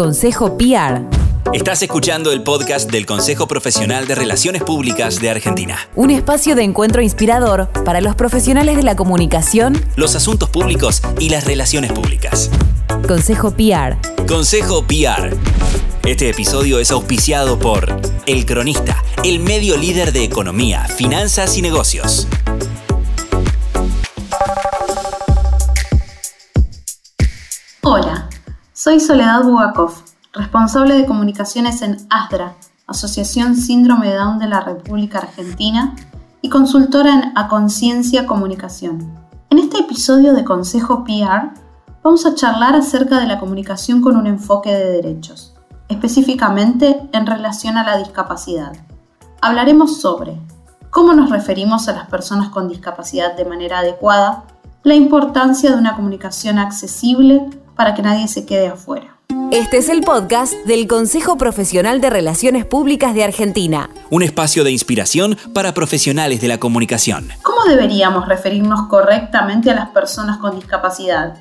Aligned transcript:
Consejo 0.00 0.56
PR. 0.56 1.02
Estás 1.52 1.82
escuchando 1.82 2.32
el 2.32 2.42
podcast 2.42 2.90
del 2.90 3.04
Consejo 3.04 3.46
Profesional 3.46 4.06
de 4.06 4.14
Relaciones 4.14 4.62
Públicas 4.62 5.20
de 5.20 5.28
Argentina. 5.28 5.76
Un 5.94 6.10
espacio 6.10 6.54
de 6.54 6.62
encuentro 6.62 7.02
inspirador 7.02 7.68
para 7.84 8.00
los 8.00 8.14
profesionales 8.14 8.78
de 8.78 8.82
la 8.82 8.96
comunicación, 8.96 9.78
Los 9.96 10.14
asuntos 10.14 10.48
públicos 10.48 11.02
y 11.18 11.28
las 11.28 11.44
relaciones 11.44 11.92
públicas. 11.92 12.50
Consejo 13.06 13.50
PR. 13.50 13.98
Consejo 14.26 14.86
PR. 14.86 15.36
Este 16.06 16.30
episodio 16.30 16.78
es 16.78 16.90
auspiciado 16.92 17.58
por 17.58 18.00
El 18.24 18.46
Cronista, 18.46 19.04
el 19.22 19.38
medio 19.38 19.76
líder 19.76 20.12
de 20.12 20.24
economía, 20.24 20.84
finanzas 20.84 21.58
y 21.58 21.60
negocios. 21.60 22.26
Soy 28.82 28.98
Soledad 28.98 29.44
Bugakov, 29.44 29.92
responsable 30.32 30.94
de 30.94 31.04
comunicaciones 31.04 31.82
en 31.82 31.98
ASDRA, 32.08 32.56
Asociación 32.86 33.54
Síndrome 33.54 34.08
de 34.08 34.14
Down 34.14 34.38
de 34.38 34.46
la 34.46 34.60
República 34.60 35.18
Argentina, 35.18 35.94
y 36.40 36.48
consultora 36.48 37.12
en 37.12 37.32
A 37.36 37.48
Conciencia 37.48 38.24
Comunicación. 38.24 39.18
En 39.50 39.58
este 39.58 39.80
episodio 39.80 40.32
de 40.32 40.44
Consejo 40.44 41.04
PR 41.04 41.52
vamos 42.02 42.24
a 42.24 42.34
charlar 42.34 42.74
acerca 42.74 43.20
de 43.20 43.26
la 43.26 43.38
comunicación 43.38 44.00
con 44.00 44.16
un 44.16 44.26
enfoque 44.26 44.72
de 44.72 44.92
derechos, 44.92 45.54
específicamente 45.90 47.06
en 47.12 47.26
relación 47.26 47.76
a 47.76 47.84
la 47.84 47.98
discapacidad. 47.98 48.72
Hablaremos 49.42 50.00
sobre 50.00 50.40
cómo 50.88 51.12
nos 51.12 51.28
referimos 51.28 51.86
a 51.88 51.92
las 51.92 52.08
personas 52.08 52.48
con 52.48 52.66
discapacidad 52.66 53.36
de 53.36 53.44
manera 53.44 53.80
adecuada, 53.80 54.44
la 54.84 54.94
importancia 54.94 55.70
de 55.70 55.76
una 55.76 55.96
comunicación 55.96 56.58
accesible 56.58 57.46
para 57.80 57.94
que 57.94 58.02
nadie 58.02 58.28
se 58.28 58.44
quede 58.44 58.68
afuera. 58.68 59.16
Este 59.50 59.78
es 59.78 59.88
el 59.88 60.02
podcast 60.02 60.52
del 60.66 60.86
Consejo 60.86 61.38
Profesional 61.38 62.02
de 62.02 62.10
Relaciones 62.10 62.66
Públicas 62.66 63.14
de 63.14 63.24
Argentina. 63.24 63.88
Un 64.10 64.22
espacio 64.22 64.64
de 64.64 64.70
inspiración 64.70 65.38
para 65.54 65.72
profesionales 65.72 66.42
de 66.42 66.48
la 66.48 66.60
comunicación. 66.60 67.30
¿Cómo 67.40 67.64
deberíamos 67.64 68.28
referirnos 68.28 68.86
correctamente 68.88 69.70
a 69.70 69.74
las 69.74 69.88
personas 69.88 70.36
con 70.36 70.56
discapacidad? 70.56 71.38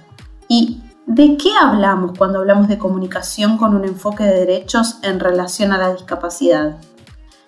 ¿Y 0.48 0.82
de 1.08 1.36
qué 1.36 1.50
hablamos 1.62 2.18
cuando 2.18 2.40
hablamos 2.40 2.70
de 2.70 2.78
comunicación 2.78 3.58
con 3.58 3.76
un 3.76 3.84
enfoque 3.84 4.24
de 4.24 4.40
derechos 4.46 5.00
en 5.02 5.20
relación 5.20 5.74
a 5.74 5.78
la 5.78 5.94
discapacidad? 5.94 6.78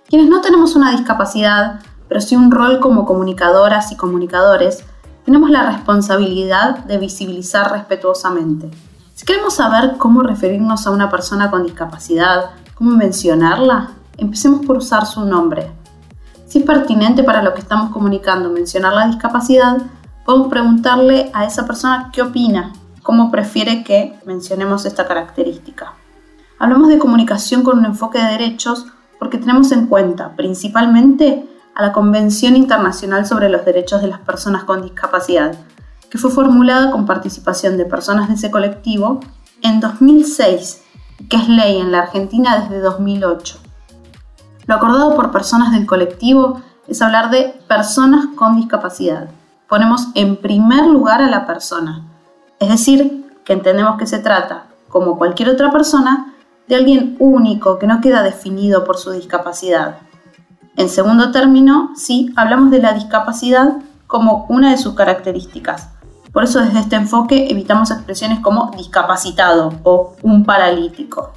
Quienes 0.10 0.28
no 0.28 0.42
tenemos 0.42 0.76
una 0.76 0.92
discapacidad, 0.92 1.80
pero 2.10 2.20
sí 2.20 2.36
un 2.36 2.52
rol 2.52 2.82
como 2.82 3.06
comunicadoras 3.06 3.94
y 3.94 3.96
comunicadores, 3.96 4.84
tenemos 5.24 5.50
la 5.50 5.72
responsabilidad 5.72 6.80
de 6.80 6.98
visibilizar 6.98 7.72
respetuosamente. 7.72 8.70
Si 9.22 9.28
queremos 9.28 9.54
saber 9.54 9.98
cómo 10.00 10.24
referirnos 10.24 10.88
a 10.88 10.90
una 10.90 11.12
persona 11.12 11.52
con 11.52 11.62
discapacidad, 11.62 12.54
cómo 12.74 12.96
mencionarla, 12.96 13.92
empecemos 14.18 14.66
por 14.66 14.78
usar 14.78 15.06
su 15.06 15.24
nombre. 15.26 15.72
Si 16.48 16.58
es 16.58 16.66
pertinente 16.66 17.22
para 17.22 17.44
lo 17.44 17.54
que 17.54 17.60
estamos 17.60 17.92
comunicando 17.92 18.50
mencionar 18.50 18.94
la 18.94 19.06
discapacidad, 19.06 19.78
podemos 20.26 20.48
preguntarle 20.48 21.30
a 21.36 21.46
esa 21.46 21.68
persona 21.68 22.10
qué 22.12 22.24
opina, 22.24 22.74
cómo 23.04 23.30
prefiere 23.30 23.84
que 23.84 24.20
mencionemos 24.26 24.86
esta 24.86 25.08
característica. 25.08 25.94
Hablamos 26.58 26.88
de 26.90 26.98
comunicación 26.98 27.62
con 27.62 27.78
un 27.78 27.86
enfoque 27.86 28.18
de 28.18 28.26
derechos 28.26 28.88
porque 29.20 29.38
tenemos 29.38 29.72
en 29.72 29.86
cuenta 29.86 30.36
principalmente 30.36 31.48
a 31.76 31.84
la 31.84 31.94
Convención 31.94 32.56
Internacional 32.56 33.28
sobre 33.28 33.50
los 33.50 33.66
Derechos 33.66 34.02
de 34.02 34.08
las 34.08 34.22
Personas 34.22 34.64
con 34.64 34.82
Discapacidad, 34.82 35.56
que 36.12 36.18
fue 36.18 36.30
formulada 36.30 36.92
con 36.92 37.06
participación 37.06 37.78
de 37.78 37.86
personas 37.86 38.28
de 38.28 38.36
ese 38.36 38.52
colectivo 38.52 39.22
en 39.62 39.80
2006, 39.80 40.84
que 41.30 41.38
es 41.38 41.48
ley 41.48 41.78
en 41.78 41.94
la 41.94 42.00
Argentina 42.00 42.60
desde 42.60 42.82
2008. 42.82 43.58
Lo 44.68 44.76
acordado 44.76 45.16
por 45.16 45.32
personas 45.32 45.72
del 45.72 45.86
colectivo 45.86 46.62
es 46.88 47.02
hablar 47.02 47.32
de 47.32 47.58
personas 47.68 48.28
con 48.36 48.58
discapacidad. 48.58 49.30
Ponemos 49.70 50.08
en 50.14 50.36
primer 50.36 50.86
lugar 50.86 51.22
a 51.22 51.30
la 51.30 51.48
persona, 51.48 52.04
es 52.60 52.68
decir, 52.68 53.26
que 53.46 53.54
entendemos 53.54 53.98
que 53.98 54.06
se 54.06 54.20
trata, 54.20 54.66
como 54.90 55.18
cualquier 55.18 55.50
otra 55.50 55.72
persona, 55.72 56.34
de 56.68 56.76
alguien 56.76 57.16
único 57.20 57.80
que 57.80 57.88
no 57.88 58.02
queda 58.02 58.22
definido 58.22 58.84
por 58.84 58.98
su 58.98 59.12
discapacidad. 59.12 60.00
En 60.76 60.90
segundo 60.90 61.32
término, 61.32 61.92
sí, 61.96 62.34
hablamos 62.36 62.70
de 62.70 62.82
la 62.82 62.92
discapacidad 62.92 63.78
como 64.08 64.46
una 64.50 64.72
de 64.72 64.78
sus 64.78 64.94
características. 64.94 66.01
Por 66.32 66.44
eso 66.44 66.60
desde 66.62 66.80
este 66.80 66.96
enfoque 66.96 67.52
evitamos 67.52 67.92
expresiones 67.92 68.40
como 68.40 68.72
discapacitado 68.78 69.74
o 69.84 70.16
un 70.22 70.46
paralítico. 70.46 71.34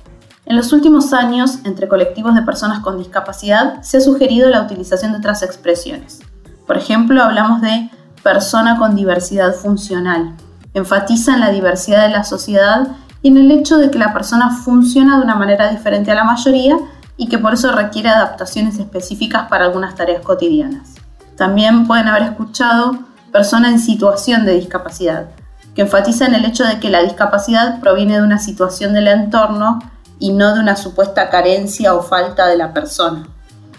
En 0.46 0.56
los 0.56 0.72
últimos 0.72 1.12
años, 1.12 1.58
entre 1.64 1.88
colectivos 1.88 2.34
de 2.34 2.42
personas 2.42 2.80
con 2.80 2.98
discapacidad, 2.98 3.82
se 3.82 3.96
ha 3.96 4.00
sugerido 4.00 4.48
la 4.50 4.62
utilización 4.62 5.12
de 5.12 5.18
otras 5.18 5.42
expresiones. 5.42 6.20
Por 6.66 6.76
ejemplo, 6.76 7.22
hablamos 7.22 7.60
de 7.60 7.90
persona 8.22 8.78
con 8.78 8.94
diversidad 8.94 9.54
funcional. 9.54 10.34
Enfatizan 10.74 11.40
la 11.40 11.50
diversidad 11.50 12.06
de 12.06 12.12
la 12.12 12.24
sociedad 12.24 12.88
y 13.22 13.28
en 13.28 13.38
el 13.38 13.50
hecho 13.50 13.78
de 13.78 13.90
que 13.90 13.98
la 13.98 14.12
persona 14.12 14.50
funciona 14.50 15.16
de 15.16 15.24
una 15.24 15.34
manera 15.34 15.70
diferente 15.70 16.10
a 16.10 16.14
la 16.14 16.24
mayoría 16.24 16.76
y 17.16 17.28
que 17.28 17.38
por 17.38 17.54
eso 17.54 17.72
requiere 17.72 18.10
adaptaciones 18.10 18.78
específicas 18.78 19.48
para 19.48 19.64
algunas 19.64 19.94
tareas 19.94 20.22
cotidianas. 20.22 20.94
También 21.36 21.86
pueden 21.86 22.08
haber 22.08 22.22
escuchado 22.22 22.98
persona 23.34 23.68
en 23.68 23.80
situación 23.80 24.46
de 24.46 24.54
discapacidad, 24.54 25.26
que 25.74 25.82
enfatiza 25.82 26.24
en 26.24 26.36
el 26.36 26.44
hecho 26.44 26.62
de 26.62 26.78
que 26.78 26.88
la 26.88 27.02
discapacidad 27.02 27.80
proviene 27.80 28.14
de 28.14 28.22
una 28.22 28.38
situación 28.38 28.92
del 28.94 29.08
entorno 29.08 29.80
y 30.20 30.30
no 30.30 30.54
de 30.54 30.60
una 30.60 30.76
supuesta 30.76 31.30
carencia 31.30 31.94
o 31.94 32.02
falta 32.04 32.46
de 32.46 32.56
la 32.56 32.72
persona. 32.72 33.26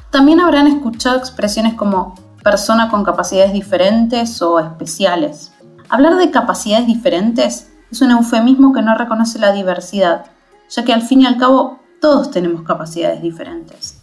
También 0.09 0.41
habrán 0.41 0.67
escuchado 0.67 1.15
expresiones 1.15 1.75
como 1.75 2.15
persona 2.43 2.89
con 2.89 3.05
capacidades 3.05 3.53
diferentes 3.53 4.41
o 4.41 4.59
especiales. 4.59 5.53
Hablar 5.87 6.17
de 6.17 6.31
capacidades 6.31 6.85
diferentes 6.85 7.71
es 7.89 8.01
un 8.01 8.11
eufemismo 8.11 8.73
que 8.73 8.81
no 8.81 8.97
reconoce 8.97 9.39
la 9.39 9.53
diversidad, 9.53 10.25
ya 10.67 10.83
que 10.83 10.91
al 10.91 11.01
fin 11.01 11.21
y 11.21 11.27
al 11.27 11.37
cabo 11.37 11.79
todos 12.01 12.29
tenemos 12.29 12.63
capacidades 12.63 13.21
diferentes. 13.21 14.01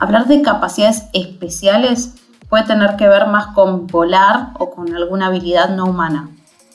Hablar 0.00 0.26
de 0.26 0.40
capacidades 0.40 1.02
especiales 1.12 2.14
puede 2.50 2.64
tener 2.64 2.96
que 2.96 3.08
ver 3.08 3.26
más 3.28 3.54
con 3.54 3.86
volar 3.86 4.52
o 4.58 4.70
con 4.70 4.94
alguna 4.94 5.28
habilidad 5.28 5.70
no 5.70 5.86
humana. 5.86 6.28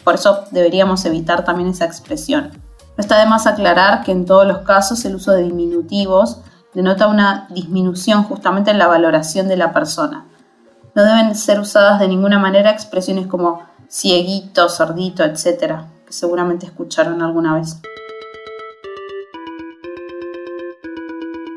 Por 0.03 0.15
eso 0.15 0.45
deberíamos 0.51 1.05
evitar 1.05 1.43
también 1.43 1.69
esa 1.69 1.85
expresión. 1.85 2.51
No 2.97 3.01
está 3.01 3.19
de 3.19 3.25
más 3.27 3.45
aclarar 3.45 4.03
que 4.03 4.11
en 4.11 4.25
todos 4.25 4.47
los 4.47 4.59
casos 4.59 5.03
el 5.05 5.15
uso 5.15 5.33
de 5.33 5.43
diminutivos 5.43 6.39
denota 6.73 7.07
una 7.07 7.47
disminución 7.49 8.23
justamente 8.23 8.71
en 8.71 8.79
la 8.79 8.87
valoración 8.87 9.47
de 9.47 9.57
la 9.57 9.73
persona. 9.73 10.25
No 10.95 11.03
deben 11.03 11.35
ser 11.35 11.59
usadas 11.59 11.99
de 11.99 12.07
ninguna 12.07 12.39
manera 12.39 12.71
expresiones 12.71 13.27
como 13.27 13.61
cieguito, 13.89 14.69
sordito, 14.69 15.23
etc., 15.23 15.81
que 16.05 16.13
seguramente 16.13 16.65
escucharon 16.65 17.21
alguna 17.21 17.55
vez. 17.55 17.81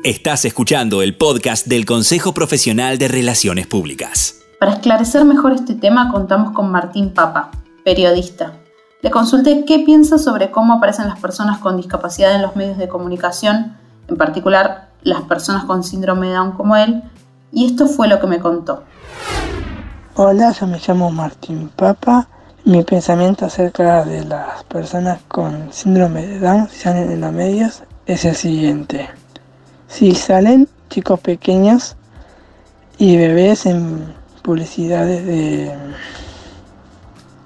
Estás 0.05 0.45
escuchando 0.45 1.01
el 1.01 1.17
podcast 1.17 1.67
del 1.67 1.85
Consejo 1.85 2.33
Profesional 2.33 2.97
de 2.97 3.09
Relaciones 3.09 3.67
Públicas. 3.67 4.39
Para 4.57 4.71
esclarecer 4.71 5.25
mejor 5.25 5.51
este 5.51 5.75
tema 5.75 6.09
contamos 6.09 6.53
con 6.53 6.71
Martín 6.71 7.13
Papa, 7.13 7.51
periodista. 7.83 8.53
Le 9.01 9.11
consulté 9.11 9.65
qué 9.65 9.79
piensa 9.79 10.17
sobre 10.17 10.51
cómo 10.51 10.75
aparecen 10.75 11.09
las 11.09 11.19
personas 11.19 11.57
con 11.57 11.75
discapacidad 11.75 12.33
en 12.33 12.41
los 12.41 12.55
medios 12.55 12.77
de 12.77 12.87
comunicación, 12.87 13.75
en 14.07 14.15
particular 14.15 14.87
las 15.01 15.23
personas 15.23 15.65
con 15.65 15.83
síndrome 15.83 16.27
de 16.27 16.33
Down 16.35 16.53
como 16.53 16.77
él, 16.77 17.03
y 17.51 17.65
esto 17.65 17.85
fue 17.85 18.07
lo 18.07 18.21
que 18.21 18.27
me 18.27 18.39
contó. 18.39 18.85
Hola, 20.15 20.53
yo 20.53 20.65
me 20.65 20.79
llamo 20.79 21.11
Martín 21.11 21.69
Papa. 21.75 22.29
Mi 22.63 22.85
pensamiento 22.85 23.45
acerca 23.45 24.05
de 24.05 24.23
las 24.23 24.63
personas 24.63 25.19
con 25.27 25.73
síndrome 25.73 26.25
de 26.25 26.39
Down, 26.39 26.69
si 26.69 26.79
salen 26.79 27.11
en 27.11 27.19
los 27.19 27.33
medios, 27.33 27.83
es 28.05 28.23
el 28.23 28.35
siguiente. 28.37 29.09
Si 29.89 30.15
salen 30.15 30.69
chicos 30.89 31.19
pequeños 31.19 31.97
y 32.97 33.17
bebés 33.17 33.65
en 33.65 34.13
publicidades 34.43 35.25
de 35.25 35.71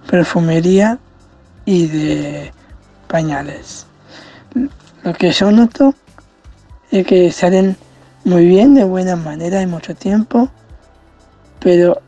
perfumería 0.10 1.00
y 1.66 1.88
de 1.88 2.54
pañales. 3.08 3.88
Lo 5.04 5.14
que 5.14 5.32
yo 5.32 5.52
noto 5.52 5.96
es 6.92 7.08
que 7.08 7.32
salen 7.32 7.78
muy 8.26 8.46
bien, 8.46 8.76
de 8.76 8.84
buena 8.84 9.16
manera, 9.16 9.62
y 9.62 9.66
mucho 9.66 9.96
tiempo, 9.96 10.50
pero 11.60 12.02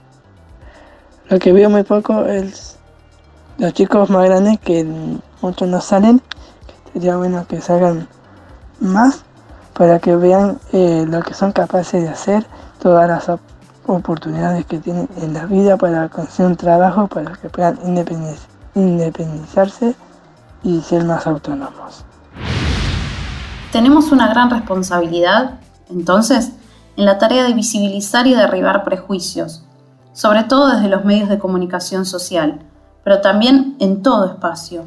lo 1.29 1.39
que 1.39 1.51
veo 1.51 1.69
muy 1.69 1.83
poco 1.83 2.25
es 2.25 2.77
los 3.57 3.73
chicos 3.73 4.09
más 4.09 4.25
grandes 4.25 4.59
que 4.59 4.85
muchos 5.41 5.67
no 5.67 5.81
salen, 5.81 6.21
sería 6.93 7.17
bueno 7.17 7.47
que 7.47 7.61
salgan 7.61 8.07
más 8.79 9.23
para 9.77 9.99
que 9.99 10.15
vean 10.15 10.57
eh, 10.73 11.05
lo 11.07 11.21
que 11.21 11.33
son 11.33 11.51
capaces 11.51 12.01
de 12.01 12.09
hacer, 12.09 12.45
todas 12.81 13.07
las 13.07 13.29
op 13.29 13.39
oportunidades 13.87 14.65
que 14.65 14.79
tienen 14.79 15.07
en 15.21 15.35
la 15.35 15.45
vida 15.45 15.77
para 15.77 16.09
conseguir 16.09 16.47
un 16.47 16.55
trabajo, 16.55 17.05
para 17.05 17.33
que 17.33 17.49
puedan 17.49 17.77
independiz 17.85 18.47
independizarse 18.73 19.95
y 20.63 20.81
ser 20.81 21.03
más 21.03 21.27
autónomos. 21.27 22.03
Tenemos 23.71 24.11
una 24.11 24.27
gran 24.27 24.49
responsabilidad, 24.49 25.59
entonces, 25.89 26.51
en 26.97 27.05
la 27.05 27.17
tarea 27.17 27.43
de 27.43 27.53
visibilizar 27.53 28.25
y 28.25 28.33
derribar 28.33 28.83
prejuicios, 28.83 29.63
sobre 30.13 30.43
todo 30.43 30.73
desde 30.73 30.89
los 30.89 31.05
medios 31.05 31.29
de 31.29 31.37
comunicación 31.37 32.05
social, 32.05 32.59
pero 33.03 33.21
también 33.21 33.75
en 33.79 34.01
todo 34.01 34.25
espacio. 34.25 34.83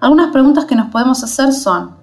Algunas 0.00 0.32
preguntas 0.32 0.64
que 0.64 0.74
nos 0.74 0.90
podemos 0.90 1.22
hacer 1.22 1.52
son, 1.52 1.94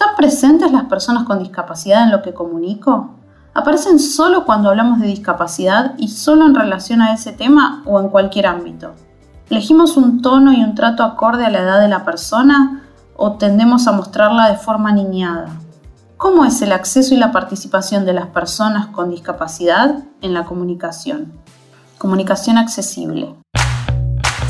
¿están 0.00 0.16
presentes 0.16 0.72
las 0.72 0.84
personas 0.84 1.24
con 1.24 1.40
discapacidad 1.40 2.04
en 2.04 2.10
lo 2.10 2.22
que 2.22 2.32
comunico? 2.32 3.10
¿Aparecen 3.52 3.98
solo 3.98 4.46
cuando 4.46 4.70
hablamos 4.70 4.98
de 4.98 5.06
discapacidad 5.06 5.92
y 5.98 6.08
solo 6.08 6.46
en 6.46 6.54
relación 6.54 7.02
a 7.02 7.12
ese 7.12 7.32
tema 7.32 7.82
o 7.84 8.00
en 8.00 8.08
cualquier 8.08 8.46
ámbito? 8.46 8.94
¿Elegimos 9.50 9.98
un 9.98 10.22
tono 10.22 10.54
y 10.54 10.64
un 10.64 10.74
trato 10.74 11.04
acorde 11.04 11.44
a 11.44 11.50
la 11.50 11.58
edad 11.58 11.80
de 11.82 11.88
la 11.88 12.06
persona 12.06 12.82
o 13.14 13.32
tendemos 13.32 13.86
a 13.88 13.92
mostrarla 13.92 14.48
de 14.48 14.56
forma 14.56 14.90
niñada? 14.90 15.48
¿Cómo 16.16 16.46
es 16.46 16.62
el 16.62 16.72
acceso 16.72 17.12
y 17.12 17.18
la 17.18 17.30
participación 17.30 18.06
de 18.06 18.14
las 18.14 18.28
personas 18.28 18.86
con 18.86 19.10
discapacidad 19.10 20.04
en 20.22 20.32
la 20.32 20.46
comunicación? 20.46 21.30
Comunicación 21.98 22.56
accesible. 22.56 23.34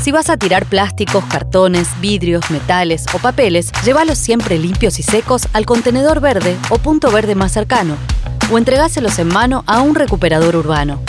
Si 0.01 0.11
vas 0.11 0.31
a 0.31 0.37
tirar 0.37 0.65
plásticos, 0.65 1.23
cartones, 1.25 1.87
vidrios, 2.01 2.49
metales 2.49 3.05
o 3.13 3.19
papeles, 3.19 3.71
llévalos 3.85 4.17
siempre 4.17 4.57
limpios 4.57 4.97
y 4.97 5.03
secos 5.03 5.47
al 5.53 5.67
contenedor 5.67 6.21
verde 6.21 6.57
o 6.71 6.79
punto 6.79 7.11
verde 7.11 7.35
más 7.35 7.51
cercano, 7.51 7.95
o 8.51 8.57
entregáselos 8.57 9.19
en 9.19 9.27
mano 9.27 9.63
a 9.67 9.81
un 9.81 9.93
recuperador 9.93 10.55
urbano. 10.55 10.99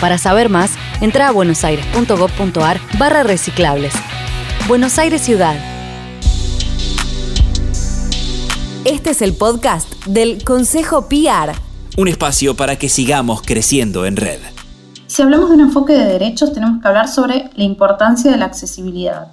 Para 0.00 0.18
saber 0.18 0.48
más, 0.48 0.72
entra 1.00 1.28
a 1.28 1.30
buenosaires.gov.ar 1.30 2.80
barra 2.98 3.22
reciclables. 3.22 3.94
Buenos 4.66 4.98
Aires 4.98 5.22
Ciudad. 5.22 5.56
Este 8.84 9.10
es 9.10 9.22
el 9.22 9.32
podcast 9.32 9.88
del 10.06 10.42
Consejo 10.42 11.08
PR. 11.08 11.54
Un 11.96 12.08
espacio 12.08 12.56
para 12.56 12.76
que 12.76 12.88
sigamos 12.88 13.42
creciendo 13.42 14.06
en 14.06 14.16
red. 14.16 14.53
Si 15.14 15.22
hablamos 15.22 15.48
de 15.48 15.54
un 15.54 15.60
enfoque 15.60 15.92
de 15.92 16.06
derechos, 16.06 16.52
tenemos 16.52 16.82
que 16.82 16.88
hablar 16.88 17.06
sobre 17.06 17.48
la 17.54 17.62
importancia 17.62 18.32
de 18.32 18.36
la 18.36 18.46
accesibilidad. 18.46 19.28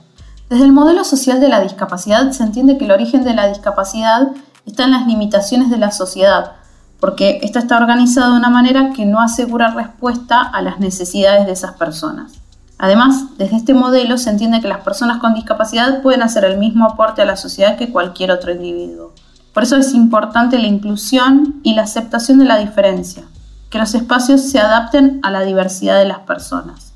Desde 0.48 0.66
el 0.66 0.74
modelo 0.74 1.04
social 1.04 1.42
de 1.42 1.50
la 1.50 1.60
discapacidad 1.60 2.30
se 2.34 2.44
entiende 2.44 2.78
que 2.78 2.86
el 2.86 2.92
origen 2.92 3.24
de 3.24 3.34
la 3.34 3.48
discapacidad 3.48 4.28
está 4.68 4.84
en 4.84 4.92
las 4.92 5.08
limitaciones 5.08 5.72
de 5.72 5.80
la 5.80 5.90
sociedad, 5.90 6.52
porque 7.00 7.40
esta 7.42 7.58
está 7.58 7.78
organizada 7.78 8.30
de 8.30 8.38
una 8.38 8.52
manera 8.52 8.92
que 8.94 9.08
no 9.08 9.20
asegura 9.20 9.72
respuesta 9.72 10.42
a 10.42 10.62
las 10.62 10.80
necesidades 10.80 11.48
de 11.48 11.54
esas 11.54 11.72
personas. 11.72 12.34
Además, 12.78 13.36
desde 13.40 13.56
este 13.56 13.74
modelo 13.74 14.20
se 14.20 14.30
entiende 14.30 14.62
que 14.62 14.68
las 14.68 14.82
personas 14.82 15.18
con 15.18 15.34
discapacidad 15.34 16.04
pueden 16.04 16.22
hacer 16.22 16.46
el 16.46 16.60
mismo 16.60 16.86
aporte 16.86 17.24
a 17.24 17.26
la 17.26 17.38
sociedad 17.38 17.80
que 17.80 17.92
cualquier 17.92 18.30
otro 18.30 18.52
individuo. 18.52 19.14
Por 19.52 19.64
eso 19.64 19.78
es 19.78 19.96
importante 19.96 20.60
la 20.60 20.68
inclusión 20.68 21.60
y 21.64 21.74
la 21.74 21.82
aceptación 21.82 22.38
de 22.38 22.46
la 22.46 22.58
diferencia 22.58 23.24
que 23.72 23.80
los 23.80 23.96
espacios 23.96 24.42
se 24.42 24.60
adapten 24.60 25.22
a 25.24 25.32
la 25.32 25.42
diversidad 25.42 25.98
de 25.98 26.06
las 26.06 26.20
personas. 26.20 26.92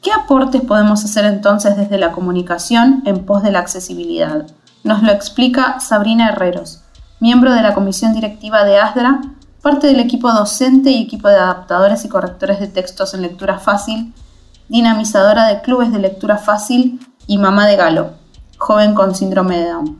¿Qué 0.00 0.12
aportes 0.12 0.62
podemos 0.62 1.04
hacer 1.04 1.24
entonces 1.26 1.76
desde 1.76 1.98
la 1.98 2.12
comunicación 2.12 3.02
en 3.04 3.26
pos 3.26 3.42
de 3.42 3.50
la 3.50 3.58
accesibilidad? 3.58 4.46
Nos 4.84 5.02
lo 5.02 5.10
explica 5.10 5.80
Sabrina 5.80 6.28
Herreros, 6.30 6.84
miembro 7.18 7.52
de 7.52 7.62
la 7.62 7.74
comisión 7.74 8.14
directiva 8.14 8.64
de 8.64 8.78
ASDRA, 8.78 9.20
parte 9.60 9.88
del 9.88 10.00
equipo 10.00 10.32
docente 10.32 10.90
y 10.90 11.02
equipo 11.02 11.28
de 11.28 11.34
adaptadores 11.34 12.04
y 12.04 12.08
correctores 12.08 12.60
de 12.60 12.68
textos 12.68 13.12
en 13.12 13.22
lectura 13.22 13.58
fácil, 13.58 14.14
dinamizadora 14.68 15.48
de 15.48 15.60
clubes 15.60 15.92
de 15.92 15.98
lectura 15.98 16.38
fácil 16.38 17.00
y 17.26 17.38
mamá 17.38 17.66
de 17.66 17.76
Galo, 17.76 18.12
joven 18.56 18.94
con 18.94 19.16
síndrome 19.16 19.58
de 19.58 19.68
Down. 19.68 19.98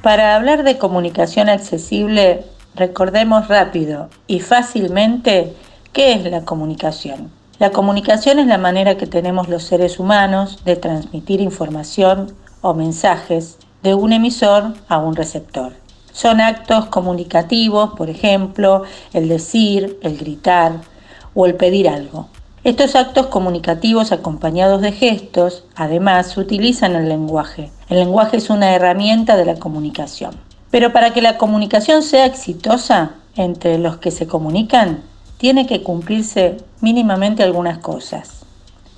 Para 0.00 0.36
hablar 0.36 0.62
de 0.62 0.78
comunicación 0.78 1.48
accesible, 1.48 2.46
Recordemos 2.76 3.48
rápido 3.48 4.10
y 4.26 4.40
fácilmente 4.40 5.54
qué 5.94 6.12
es 6.12 6.30
la 6.30 6.44
comunicación. 6.44 7.30
La 7.58 7.70
comunicación 7.70 8.38
es 8.38 8.46
la 8.46 8.58
manera 8.58 8.98
que 8.98 9.06
tenemos 9.06 9.48
los 9.48 9.62
seres 9.62 9.98
humanos 9.98 10.62
de 10.66 10.76
transmitir 10.76 11.40
información 11.40 12.34
o 12.60 12.74
mensajes 12.74 13.56
de 13.82 13.94
un 13.94 14.12
emisor 14.12 14.74
a 14.88 14.98
un 14.98 15.16
receptor. 15.16 15.72
Son 16.12 16.42
actos 16.42 16.84
comunicativos, 16.86 17.94
por 17.94 18.10
ejemplo, 18.10 18.82
el 19.14 19.30
decir, 19.30 19.98
el 20.02 20.18
gritar 20.18 20.82
o 21.32 21.46
el 21.46 21.54
pedir 21.54 21.88
algo. 21.88 22.28
Estos 22.62 22.94
actos 22.94 23.28
comunicativos 23.28 24.12
acompañados 24.12 24.82
de 24.82 24.92
gestos, 24.92 25.64
además, 25.76 26.36
utilizan 26.36 26.94
el 26.94 27.08
lenguaje. 27.08 27.70
El 27.88 28.00
lenguaje 28.00 28.36
es 28.36 28.50
una 28.50 28.74
herramienta 28.74 29.34
de 29.38 29.46
la 29.46 29.54
comunicación. 29.54 30.32
Pero 30.76 30.92
para 30.92 31.14
que 31.14 31.22
la 31.22 31.38
comunicación 31.38 32.02
sea 32.02 32.26
exitosa 32.26 33.12
entre 33.34 33.78
los 33.78 33.96
que 33.96 34.10
se 34.10 34.26
comunican, 34.26 35.04
tiene 35.38 35.66
que 35.66 35.82
cumplirse 35.82 36.58
mínimamente 36.82 37.42
algunas 37.42 37.78
cosas. 37.78 38.44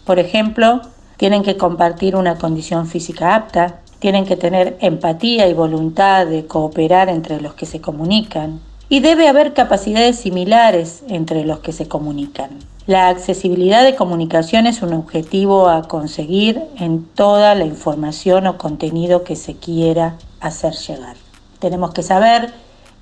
Por 0.05 0.19
ejemplo, 0.19 0.81
tienen 1.19 1.45
que 1.45 1.57
compartir 1.57 2.17
una 2.17 2.37
condición 2.37 2.89
física 2.89 3.37
apta, 3.37 3.79
tienen 4.01 4.27
que 4.27 4.35
tener 4.35 4.77
empatía 4.81 5.47
y 5.47 5.55
voluntad 5.55 6.27
de 6.27 6.47
cooperar 6.47 7.09
entre 7.09 7.41
los 7.41 7.55
que 7.55 7.65
se 7.65 7.81
comunican, 7.81 8.59
y 8.89 8.99
debe 8.99 9.29
haber 9.29 9.55
capacidades 9.55 10.19
similares 10.19 11.05
entre 11.07 11.45
los 11.45 11.61
que 11.61 11.71
se 11.71 11.87
comunican. 11.87 12.59
La 12.89 13.07
accesibilidad 13.07 13.85
de 13.85 13.95
comunicación 13.95 14.67
es 14.67 14.83
un 14.83 14.95
objetivo 14.95 15.69
a 15.69 15.83
conseguir 15.87 16.61
en 16.81 17.05
toda 17.05 17.55
la 17.55 17.67
información 17.67 18.49
o 18.49 18.59
contenido 18.59 19.23
que 19.23 19.37
se 19.37 19.55
quiera 19.55 20.17
hacer 20.41 20.73
llegar. 20.73 21.28
Tenemos 21.59 21.93
que 21.93 22.03
saber 22.03 22.53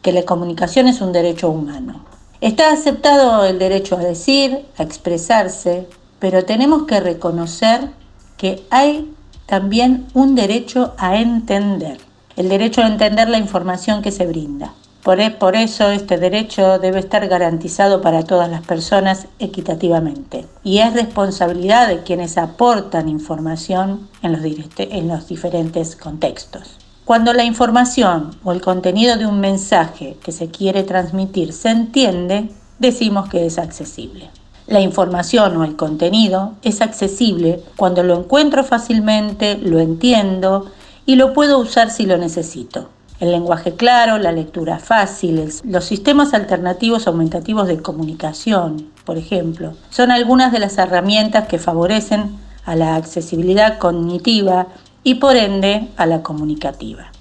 que 0.02 0.12
la 0.12 0.24
comunicación 0.24 0.88
es 0.88 1.00
un 1.00 1.12
derecho 1.12 1.50
humano. 1.50 2.04
Está 2.40 2.70
aceptado 2.70 3.44
el 3.44 3.58
derecho 3.58 3.96
a 3.96 4.00
decir, 4.00 4.66
a 4.76 4.82
expresarse, 4.82 5.88
pero 6.18 6.44
tenemos 6.44 6.84
que 6.84 7.00
reconocer 7.00 7.90
que 8.36 8.64
hay 8.70 9.12
también 9.46 10.06
un 10.14 10.34
derecho 10.34 10.94
a 10.98 11.16
entender, 11.16 11.98
el 12.36 12.48
derecho 12.48 12.82
a 12.82 12.88
entender 12.88 13.28
la 13.28 13.38
información 13.38 14.02
que 14.02 14.12
se 14.12 14.26
brinda. 14.26 14.74
Por, 15.02 15.20
e, 15.20 15.36
eso 15.62 15.90
este 15.90 16.18
derecho 16.18 16.80
debe 16.80 16.98
estar 16.98 17.26
garantizado 17.28 18.02
para 18.02 18.24
todas 18.24 18.50
las 18.50 18.62
personas 18.62 19.28
equitativamente 19.38 20.46
y 20.64 20.78
es 20.78 20.94
responsabilidad 20.94 21.86
de 21.86 22.02
quienes 22.02 22.36
aportan 22.36 23.08
información 23.08 24.08
en 24.22 25.08
los 25.08 25.28
diferentes 25.28 25.94
contextos. 25.94 26.85
Cuando 27.06 27.32
la 27.32 27.44
información 27.44 28.32
o 28.42 28.50
el 28.50 28.60
contenido 28.60 29.16
de 29.16 29.26
un 29.26 29.38
mensaje 29.38 30.16
que 30.24 30.32
se 30.32 30.48
quiere 30.48 30.82
transmitir 30.82 31.52
se 31.52 31.68
entiende, 31.68 32.50
decimos 32.80 33.28
que 33.28 33.46
es 33.46 33.58
accesible. 33.58 34.28
La 34.66 34.80
información 34.80 35.56
o 35.56 35.62
el 35.62 35.76
contenido 35.76 36.54
es 36.62 36.82
accesible 36.82 37.62
cuando 37.76 38.02
lo 38.02 38.18
encuentro 38.18 38.64
fácilmente, 38.64 39.56
lo 39.56 39.78
entiendo 39.78 40.66
y 41.06 41.14
lo 41.14 41.32
puedo 41.32 41.60
usar 41.60 41.90
si 41.90 42.06
lo 42.06 42.18
necesito. 42.18 42.88
El 43.20 43.30
lenguaje 43.30 43.76
claro, 43.76 44.18
la 44.18 44.32
lectura 44.32 44.80
fácil, 44.80 45.48
los 45.62 45.84
sistemas 45.84 46.34
alternativos 46.34 47.06
aumentativos 47.06 47.68
de 47.68 47.80
comunicación, 47.80 48.90
por 49.04 49.16
ejemplo, 49.16 49.74
son 49.90 50.10
algunas 50.10 50.50
de 50.50 50.58
las 50.58 50.76
herramientas 50.76 51.46
que 51.46 51.60
favorecen 51.60 52.36
a 52.64 52.74
la 52.74 52.96
accesibilidad 52.96 53.78
cognitiva 53.78 54.66
y 55.06 55.14
por 55.14 55.36
ende 55.36 55.86
a 55.96 56.04
la 56.04 56.24
comunicativa. 56.24 57.12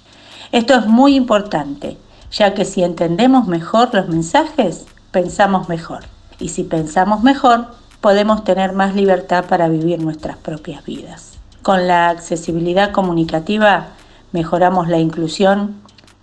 Esto 0.50 0.74
es 0.74 0.86
muy 0.88 1.14
importante, 1.14 1.96
ya 2.32 2.52
que 2.52 2.64
si 2.64 2.82
entendemos 2.82 3.46
mejor 3.46 3.94
los 3.94 4.08
mensajes, 4.08 4.86
pensamos 5.12 5.68
mejor. 5.68 6.00
Y 6.40 6.48
si 6.48 6.64
pensamos 6.64 7.22
mejor, 7.22 7.68
podemos 8.00 8.42
tener 8.42 8.72
más 8.72 8.96
libertad 8.96 9.44
para 9.44 9.68
vivir 9.68 10.00
nuestras 10.00 10.36
propias 10.36 10.84
vidas. 10.84 11.34
Con 11.62 11.86
la 11.86 12.08
accesibilidad 12.08 12.90
comunicativa 12.90 13.90
mejoramos 14.32 14.88
la 14.88 14.98
inclusión 14.98 15.76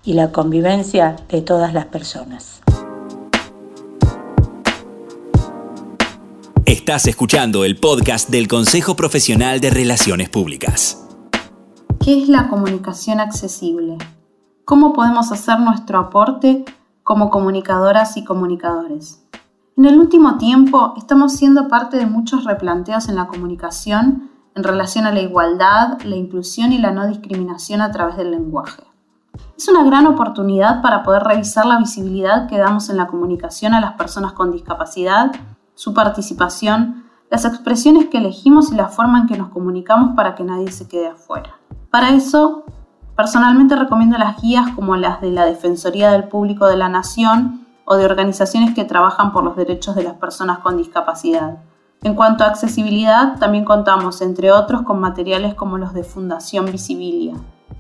y 0.04 0.16
la 0.16 0.34
convivencia 0.34 1.16
de 1.30 1.42
todas 1.42 1.74
las 1.74 1.86
personas. 1.86 2.60
Estás 6.66 7.08
escuchando 7.08 7.64
el 7.64 7.78
podcast 7.78 8.28
del 8.28 8.50
Consejo 8.50 8.98
Profesional 8.98 9.62
de 9.62 9.70
Relaciones 9.70 10.28
Públicas. 10.28 11.03
¿Qué 12.04 12.22
es 12.22 12.28
la 12.28 12.50
comunicación 12.50 13.22
accesible? 13.22 13.98
¿Cómo 14.66 14.92
podemos 14.92 15.32
hacer 15.32 15.62
nuestro 15.62 16.00
aporte 16.00 16.66
como 17.02 17.30
comunicadoras 17.30 18.18
y 18.18 18.26
comunicadores? 18.26 19.26
En 19.78 19.86
el 19.86 19.98
último 19.98 20.38
tiempo 20.38 20.96
estamos 20.98 21.32
siendo 21.32 21.70
parte 21.70 21.96
de 21.96 22.06
muchos 22.06 22.44
replanteos 22.44 23.08
en 23.08 23.16
la 23.16 23.28
comunicación 23.28 24.30
en 24.54 24.64
relación 24.66 25.06
a 25.06 25.14
la 25.14 25.22
igualdad, 25.22 26.02
la 26.02 26.18
inclusión 26.18 26.74
y 26.74 26.78
la 26.78 26.92
no 26.92 27.08
discriminación 27.08 27.80
a 27.80 27.92
través 27.92 28.18
del 28.18 28.32
lenguaje. 28.32 28.84
Es 29.58 29.70
una 29.70 29.86
gran 29.86 30.06
oportunidad 30.06 30.82
para 30.82 31.04
poder 31.04 31.24
revisar 31.24 31.66
la 31.66 31.80
visibilidad 31.80 32.50
que 32.50 32.58
damos 32.58 32.90
en 32.90 32.98
la 32.98 33.08
comunicación 33.08 33.74
a 33.74 33.80
las 33.80 33.94
personas 33.94 34.34
con 34.34 34.52
discapacidad, 34.52 35.32
su 35.74 35.94
participación, 35.94 37.06
las 37.32 37.46
expresiones 37.46 38.10
que 38.10 38.18
elegimos 38.18 38.74
y 38.74 38.76
la 38.76 38.90
forma 38.90 39.22
en 39.22 39.28
que 39.28 39.38
nos 39.38 39.52
comunicamos 39.52 40.18
para 40.18 40.36
que 40.36 40.44
nadie 40.44 40.70
se 40.70 40.90
quede 40.90 41.08
afuera. 41.08 41.56
Para 41.94 42.10
eso, 42.10 42.64
Personalmente 43.16 43.76
recomiendo 43.76 44.18
las 44.18 44.42
guías 44.42 44.72
como 44.74 44.96
las 44.96 45.22
de 45.22 45.30
la 45.30 45.46
Defensoría 45.46 46.12
del 46.12 46.24
Público 46.24 46.66
de 46.66 46.78
la 46.78 46.90
Nación 46.90 47.68
o 47.86 47.96
de 47.96 48.06
organizaciones 48.06 48.74
que 48.74 48.86
trabajan 48.86 49.32
por 49.32 49.44
los 49.44 49.56
derechos 49.56 49.94
de 49.94 50.04
las 50.04 50.16
personas 50.16 50.60
con 50.60 50.78
discapacidad. 50.78 51.60
En 52.02 52.16
cuanto 52.16 52.44
a 52.44 52.48
accesibilidad, 52.48 53.38
también 53.38 53.66
contamos, 53.66 54.22
entre 54.22 54.52
otros, 54.52 54.82
con 54.82 55.00
materiales 55.00 55.54
como 55.54 55.78
los 55.78 55.94
de 55.94 56.04
Fundación 56.04 56.66
Visibilia. 56.66 57.36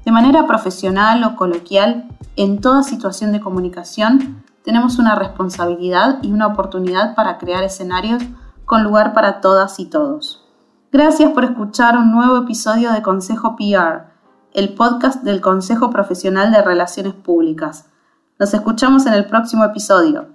De 0.05 0.11
manera 0.11 0.45
profesional 0.45 1.23
o 1.23 1.35
coloquial, 1.35 2.07
en 2.35 2.61
toda 2.61 2.83
situación 2.83 3.31
de 3.31 3.41
comunicación, 3.41 4.43
tenemos 4.63 4.99
una 4.99 5.15
responsabilidad 5.15 6.19
y 6.21 6.31
una 6.31 6.47
oportunidad 6.47 7.15
para 7.15 7.39
crear 7.39 7.63
escenarios 7.63 8.21
con 8.65 8.83
lugar 8.83 9.13
para 9.13 9.41
todas 9.41 9.79
y 9.79 9.87
todos. 9.87 10.42
Gracias 10.93 11.31
por 11.31 11.43
escuchar 11.43 11.97
un 11.97 12.11
nuevo 12.11 12.37
episodio 12.37 12.93
de 12.93 13.01
Consejo 13.01 13.55
PR, 13.55 14.03
el 14.53 14.75
podcast 14.75 15.23
del 15.23 15.41
Consejo 15.41 15.89
Profesional 15.89 16.51
de 16.51 16.61
Relaciones 16.61 17.15
Públicas. 17.15 17.85
Nos 18.37 18.53
escuchamos 18.53 19.07
en 19.07 19.15
el 19.15 19.25
próximo 19.25 19.65
episodio. 19.65 20.27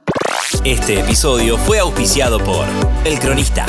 Este 0.65 0.99
episodio 0.99 1.59
fue 1.59 1.79
auspiciado 1.79 2.41
por 2.41 2.67
El 3.05 3.21
Cronista. 3.21 3.67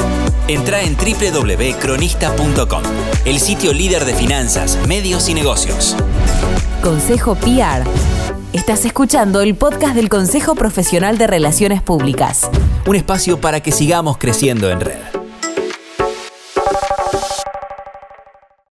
Entra 0.47 0.81
en 0.81 0.97
www.cronista.com, 0.97 2.81
el 3.23 3.39
sitio 3.39 3.71
líder 3.71 4.03
de 4.05 4.15
finanzas, 4.15 4.79
medios 4.87 5.29
y 5.29 5.35
negocios. 5.35 5.95
Consejo 6.81 7.35
PR. 7.35 7.87
Estás 8.51 8.83
escuchando 8.85 9.41
el 9.41 9.53
podcast 9.53 9.93
del 9.93 10.09
Consejo 10.09 10.55
Profesional 10.55 11.19
de 11.19 11.27
Relaciones 11.27 11.83
Públicas. 11.83 12.49
Un 12.87 12.95
espacio 12.95 13.39
para 13.39 13.59
que 13.59 13.71
sigamos 13.71 14.17
creciendo 14.17 14.71
en 14.71 14.79
red. 14.79 15.08